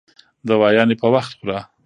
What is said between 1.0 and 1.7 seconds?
په وخت خوره